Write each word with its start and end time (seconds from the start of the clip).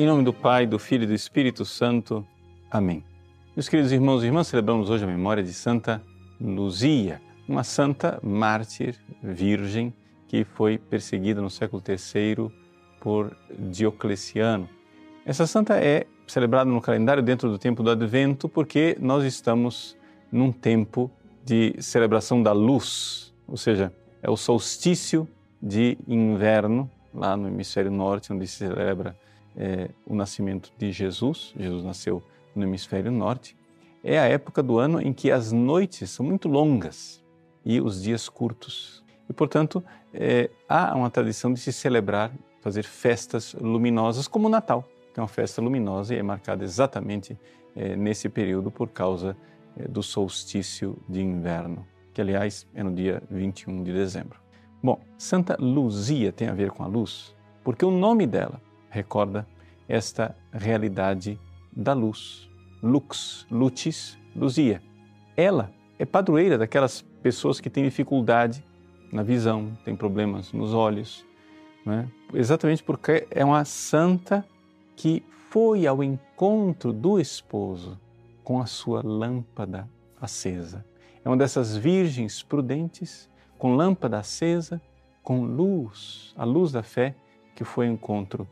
Em 0.00 0.06
nome 0.06 0.22
do 0.22 0.32
Pai, 0.32 0.64
do 0.64 0.78
Filho 0.78 1.02
e 1.02 1.06
do 1.08 1.12
Espírito 1.12 1.64
Santo. 1.64 2.24
Amém. 2.70 3.02
Meus 3.56 3.68
queridos 3.68 3.90
irmãos 3.90 4.22
e 4.22 4.26
irmãs, 4.26 4.46
celebramos 4.46 4.90
hoje 4.90 5.02
a 5.02 5.08
memória 5.08 5.42
de 5.42 5.52
Santa 5.52 6.00
Luzia, 6.40 7.20
uma 7.48 7.64
santa 7.64 8.20
mártir 8.22 8.94
virgem 9.20 9.92
que 10.28 10.44
foi 10.44 10.78
perseguida 10.78 11.42
no 11.42 11.50
século 11.50 11.82
III 11.84 12.48
por 13.00 13.36
Diocleciano. 13.58 14.68
Essa 15.26 15.48
santa 15.48 15.76
é 15.76 16.06
celebrada 16.28 16.70
no 16.70 16.80
calendário 16.80 17.20
dentro 17.20 17.50
do 17.50 17.58
tempo 17.58 17.82
do 17.82 17.90
Advento 17.90 18.48
porque 18.48 18.96
nós 19.00 19.24
estamos 19.24 19.96
num 20.30 20.52
tempo 20.52 21.10
de 21.44 21.74
celebração 21.80 22.40
da 22.40 22.52
luz, 22.52 23.34
ou 23.48 23.56
seja, 23.56 23.92
é 24.22 24.30
o 24.30 24.36
solstício 24.36 25.26
de 25.60 25.98
inverno 26.06 26.88
lá 27.12 27.36
no 27.36 27.48
hemisfério 27.48 27.90
norte, 27.90 28.32
onde 28.32 28.46
se 28.46 28.58
celebra 28.58 29.16
é, 29.58 29.90
o 30.06 30.14
nascimento 30.14 30.72
de 30.78 30.92
Jesus. 30.92 31.52
Jesus 31.58 31.84
nasceu 31.84 32.22
no 32.54 32.62
hemisfério 32.62 33.10
norte. 33.10 33.56
É 34.04 34.18
a 34.18 34.24
época 34.24 34.62
do 34.62 34.78
ano 34.78 35.02
em 35.02 35.12
que 35.12 35.30
as 35.32 35.50
noites 35.50 36.10
são 36.10 36.24
muito 36.24 36.48
longas 36.48 37.22
e 37.64 37.80
os 37.80 38.02
dias 38.02 38.28
curtos. 38.28 39.04
E, 39.28 39.32
portanto, 39.32 39.84
é, 40.14 40.48
há 40.68 40.94
uma 40.94 41.10
tradição 41.10 41.52
de 41.52 41.58
se 41.58 41.72
celebrar, 41.72 42.32
fazer 42.60 42.84
festas 42.84 43.54
luminosas, 43.60 44.28
como 44.28 44.46
o 44.46 44.50
Natal, 44.50 44.88
que 45.12 45.18
é 45.18 45.22
uma 45.22 45.28
festa 45.28 45.60
luminosa 45.60 46.14
e 46.14 46.18
é 46.18 46.22
marcada 46.22 46.64
exatamente 46.64 47.36
é, 47.74 47.96
nesse 47.96 48.28
período 48.28 48.70
por 48.70 48.88
causa 48.88 49.36
é, 49.76 49.86
do 49.88 50.02
solstício 50.02 50.96
de 51.08 51.20
inverno, 51.20 51.84
que, 52.14 52.20
aliás, 52.20 52.66
é 52.74 52.82
no 52.82 52.94
dia 52.94 53.22
21 53.28 53.82
de 53.82 53.92
dezembro. 53.92 54.40
Bom, 54.80 55.00
Santa 55.18 55.56
Luzia 55.58 56.30
tem 56.30 56.48
a 56.48 56.54
ver 56.54 56.70
com 56.70 56.84
a 56.84 56.86
luz, 56.86 57.34
porque 57.64 57.84
o 57.84 57.90
nome 57.90 58.26
dela 58.26 58.60
recorda 58.90 59.46
esta 59.88 60.36
realidade 60.52 61.38
da 61.72 61.92
luz. 61.92 62.48
Lux, 62.82 63.46
lucis, 63.50 64.18
luzia. 64.34 64.82
Ela 65.36 65.72
é 65.98 66.04
padroeira 66.04 66.56
daquelas 66.56 67.02
pessoas 67.22 67.60
que 67.60 67.70
têm 67.70 67.84
dificuldade 67.84 68.64
na 69.12 69.22
visão, 69.22 69.76
têm 69.84 69.96
problemas 69.96 70.52
nos 70.52 70.74
olhos, 70.74 71.24
é? 71.86 72.06
exatamente 72.34 72.82
porque 72.82 73.26
é 73.30 73.44
uma 73.44 73.64
santa 73.64 74.44
que 74.94 75.24
foi 75.48 75.86
ao 75.86 76.04
encontro 76.04 76.92
do 76.92 77.18
esposo 77.18 77.98
com 78.44 78.60
a 78.60 78.66
sua 78.66 79.02
lâmpada 79.02 79.88
acesa. 80.20 80.84
É 81.24 81.28
uma 81.28 81.36
dessas 81.36 81.76
virgens 81.76 82.42
prudentes 82.42 83.28
com 83.58 83.74
lâmpada 83.74 84.18
acesa, 84.18 84.80
com 85.22 85.42
luz, 85.42 86.32
a 86.36 86.44
luz 86.44 86.72
da 86.72 86.82
fé, 86.82 87.14
que 87.54 87.64
foi 87.64 87.88
o 87.88 87.92
encontro 87.92 88.46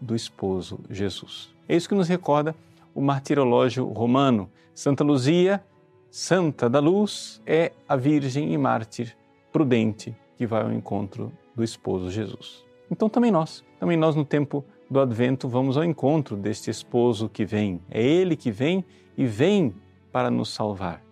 do 0.00 0.14
esposo 0.14 0.80
Jesus. 0.90 1.54
É 1.68 1.76
isso 1.76 1.88
que 1.88 1.94
nos 1.94 2.08
recorda 2.08 2.54
o 2.94 3.00
martirológio 3.00 3.86
romano. 3.86 4.50
Santa 4.74 5.04
Luzia, 5.04 5.62
santa 6.10 6.68
da 6.68 6.80
luz, 6.80 7.40
é 7.46 7.72
a 7.88 7.96
virgem 7.96 8.52
e 8.52 8.58
mártir 8.58 9.16
prudente 9.52 10.16
que 10.36 10.46
vai 10.46 10.62
ao 10.62 10.72
encontro 10.72 11.32
do 11.54 11.64
esposo 11.64 12.10
Jesus. 12.10 12.64
Então 12.90 13.08
também 13.08 13.30
nós, 13.30 13.64
também 13.78 13.96
nós 13.96 14.14
no 14.14 14.24
tempo 14.24 14.64
do 14.90 15.00
advento 15.00 15.48
vamos 15.48 15.76
ao 15.76 15.84
encontro 15.84 16.36
deste 16.36 16.70
esposo 16.70 17.28
que 17.28 17.44
vem. 17.44 17.80
É 17.90 18.02
ele 18.02 18.36
que 18.36 18.50
vem 18.50 18.84
e 19.16 19.26
vem 19.26 19.74
para 20.10 20.30
nos 20.30 20.54
salvar. 20.54 21.02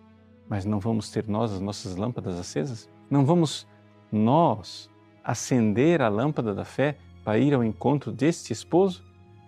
Mas 0.49 0.65
não 0.65 0.79
vamos 0.79 1.11
ter 1.11 1.27
nós 1.27 1.51
as 1.51 1.59
nossas 1.59 1.95
lâmpadas 1.95 2.39
acesas? 2.39 2.89
Não 3.09 3.25
vamos 3.25 3.67
nós 4.11 4.89
acender 5.23 6.01
a 6.01 6.07
lâmpada 6.07 6.53
da 6.53 6.63
fé 6.63 6.97
para 7.27 7.39
ir 7.39 7.53
ao 7.53 7.61
encontro 7.61 8.09
deste 8.09 8.53
esposo? 8.53 9.03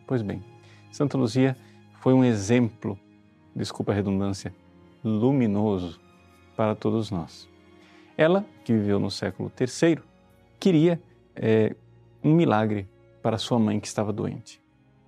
Pois 0.06 0.22
bem, 0.22 0.44
Santa 0.92 1.18
Luzia 1.18 1.56
foi 2.02 2.14
um 2.14 2.26
exemplo, 2.26 3.00
desculpa 3.56 3.94
a 3.94 3.96
redundância, 3.96 4.54
luminoso 5.02 5.98
para 6.58 6.76
todos 6.76 7.10
nós. 7.10 7.48
Ela, 8.18 8.46
que 8.66 8.74
viveu 8.74 9.00
no 9.00 9.10
século 9.10 9.50
III, 9.58 9.98
queria 10.60 11.02
é, 11.34 11.74
um 12.22 12.34
milagre 12.34 12.86
para 13.24 13.38
sua 13.38 13.58
mãe 13.58 13.80
que 13.80 13.88
estava 13.88 14.12
doente. 14.12 14.62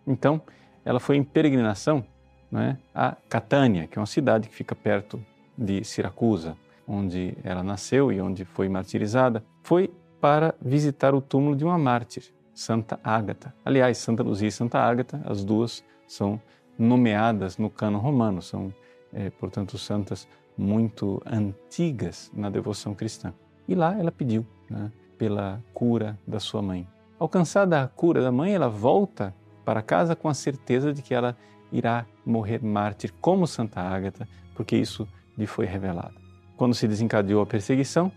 Então, 0.08 0.42
ela 0.86 1.02
foi 1.02 1.18
em 1.18 1.26
peregrinação 1.26 2.06
né, 2.50 2.78
a 2.96 3.18
Catânia, 3.28 3.86
que 3.86 4.00
é 4.00 4.00
uma 4.00 4.06
cidade 4.06 4.48
que 4.48 4.56
fica 4.56 4.74
perto 4.74 5.22
de 5.58 5.84
Siracusa, 5.84 6.56
onde 6.88 7.38
ela 7.44 7.64
nasceu 7.64 8.14
e 8.14 8.22
onde 8.22 8.46
foi 8.46 8.70
martirizada, 8.70 9.44
foi 9.62 9.94
para 10.22 10.56
visitar 10.62 11.14
o 11.14 11.20
túmulo 11.20 11.54
de 11.54 11.66
uma 11.66 11.78
mártir, 11.78 12.32
Santa 12.54 13.00
Ágata. 13.04 13.54
Aliás, 13.64 13.98
Santa 13.98 14.24
Luzia 14.24 14.48
e 14.48 14.52
Santa 14.52 14.80
Ágata, 14.80 15.22
as 15.26 15.44
duas 15.44 15.84
são 16.08 16.42
nomeadas 16.78 17.58
no 17.58 17.70
cano 17.70 18.00
romano, 18.00 18.42
são, 18.42 18.74
é, 19.14 19.30
portanto, 19.30 19.78
santas 19.78 20.28
muito 20.58 21.22
antigas 21.26 22.32
na 22.34 22.50
devoção 22.50 22.94
cristã. 22.94 23.34
E 23.68 23.76
lá 23.76 23.98
ela 23.98 24.12
pediu 24.12 24.46
né, 24.70 24.92
pela 25.18 25.64
cura 25.74 26.20
da 26.28 26.40
sua 26.40 26.62
mãe. 26.62 26.88
Alcançada 27.20 27.82
a 27.82 27.88
cura 27.88 28.22
da 28.22 28.32
mãe, 28.32 28.54
ela 28.54 28.68
volta 28.68 29.34
para 29.64 29.82
casa 29.82 30.16
com 30.16 30.28
a 30.28 30.34
certeza 30.34 30.94
de 30.94 31.02
que 31.02 31.14
ela 31.14 31.38
irá 31.72 32.06
morrer 32.26 32.64
mártir 32.64 33.14
como 33.22 33.48
Santa 33.48 33.80
Ágata, 33.80 34.28
porque 34.56 34.76
isso 34.76 35.08
lhe 35.38 35.48
foi 35.48 35.66
revelado. 35.66 36.16
Quando 36.58 36.76
se 36.76 36.88
desencadeou 36.88 37.42
a 37.42 37.46
perseguição, 37.46 38.12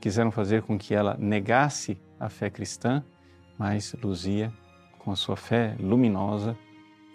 quiseram 0.00 0.30
fazer 0.30 0.62
com 0.62 0.78
que 0.78 0.94
ela 0.94 1.16
negasse 1.18 2.00
a 2.20 2.28
fé 2.28 2.50
cristã, 2.50 3.02
mas 3.58 3.94
Luzia, 4.02 4.52
com 4.98 5.10
a 5.10 5.16
sua 5.16 5.36
fé 5.36 5.76
luminosa, 5.80 6.56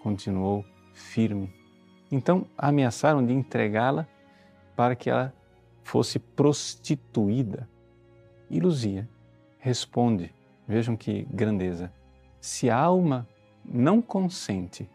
continuou 0.02 0.64
firme. 0.92 1.52
Então 2.12 2.46
ameaçaram 2.56 3.24
de 3.24 3.32
entregá-la 3.32 4.06
para 4.76 4.94
que 4.94 5.08
ela 5.08 5.32
fosse 5.82 6.18
prostituída. 6.18 7.68
E 8.50 8.60
Luzia 8.60 9.08
responde: 9.58 10.32
vejam 10.68 10.96
que 10.96 11.26
grandeza. 11.30 11.92
Se 12.40 12.68
a 12.68 12.76
alma 12.76 13.26
não 13.64 14.02
consente, 14.02 14.88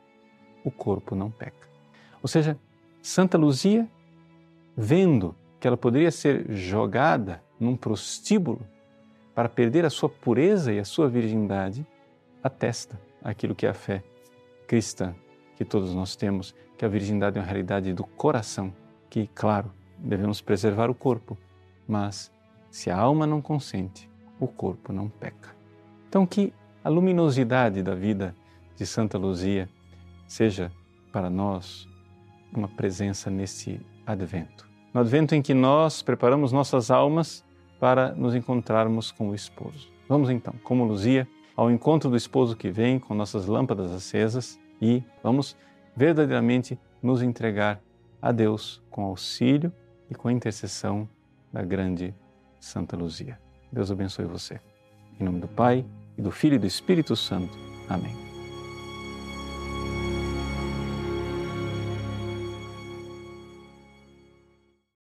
o 0.63 0.69
corpo 0.69 1.15
não 1.15 1.31
peca. 1.31 1.67
Ou 2.21 2.27
seja, 2.27 2.57
Santa 3.01 3.37
Luzia, 3.37 3.89
vendo 4.77 5.35
que 5.59 5.67
ela 5.67 5.77
poderia 5.77 6.11
ser 6.11 6.51
jogada 6.51 7.41
num 7.59 7.75
prostíbulo 7.75 8.61
para 9.39 9.47
perder 9.47 9.85
a 9.85 9.89
sua 9.89 10.09
pureza 10.09 10.73
e 10.73 10.79
a 10.79 10.83
sua 10.83 11.07
virgindade, 11.07 11.87
atesta 12.43 12.99
aquilo 13.23 13.55
que 13.55 13.65
é 13.65 13.69
a 13.69 13.73
fé 13.73 14.03
cristã 14.67 15.15
que 15.55 15.63
todos 15.63 15.95
nós 15.95 16.13
temos, 16.17 16.53
que 16.77 16.83
a 16.83 16.89
virgindade 16.89 17.37
é 17.37 17.41
uma 17.41 17.47
realidade 17.47 17.93
do 17.93 18.03
coração, 18.03 18.73
que, 19.09 19.27
claro, 19.33 19.71
devemos 19.97 20.41
preservar 20.41 20.89
o 20.89 20.93
corpo, 20.93 21.37
mas 21.87 22.29
se 22.69 22.91
a 22.91 22.97
alma 22.97 23.25
não 23.25 23.41
consente, 23.41 24.09
o 24.41 24.45
corpo 24.45 24.91
não 24.91 25.07
peca. 25.07 25.55
Então, 26.09 26.25
que 26.25 26.53
a 26.83 26.89
luminosidade 26.89 27.81
da 27.81 27.95
vida 27.95 28.35
de 28.75 28.85
Santa 28.85 29.17
Luzia 29.17 29.69
seja 30.27 30.69
para 31.13 31.29
nós 31.29 31.87
uma 32.53 32.67
presença 32.67 33.29
nesse 33.29 33.79
advento 34.05 34.69
no 34.93 35.01
advento 35.01 35.35
em 35.35 35.41
que 35.41 35.53
nós 35.53 36.01
preparamos 36.01 36.51
nossas 36.51 36.89
almas 36.89 37.43
para 37.79 38.13
nos 38.13 38.35
encontrarmos 38.35 39.11
com 39.11 39.29
o 39.29 39.35
esposo. 39.35 39.89
Vamos 40.07 40.29
então, 40.29 40.53
como 40.63 40.83
Luzia, 40.83 41.27
ao 41.55 41.71
encontro 41.71 42.09
do 42.09 42.17
esposo 42.17 42.55
que 42.55 42.69
vem 42.69 42.99
com 42.99 43.13
nossas 43.13 43.45
lâmpadas 43.45 43.91
acesas 43.91 44.59
e 44.81 45.03
vamos 45.23 45.55
verdadeiramente 45.95 46.79
nos 47.01 47.21
entregar 47.21 47.81
a 48.21 48.31
Deus 48.31 48.81
com 48.89 49.03
auxílio 49.03 49.71
e 50.09 50.15
com 50.15 50.27
a 50.27 50.33
intercessão 50.33 51.07
da 51.51 51.63
grande 51.63 52.13
Santa 52.59 52.97
Luzia. 52.97 53.39
Deus 53.71 53.91
abençoe 53.91 54.25
você. 54.25 54.59
Em 55.19 55.23
nome 55.23 55.39
do 55.39 55.47
Pai, 55.47 55.85
e 56.19 56.21
do 56.21 56.31
Filho 56.31 56.55
e 56.55 56.59
do 56.59 56.67
Espírito 56.67 57.15
Santo. 57.15 57.57
Amém. 57.87 58.28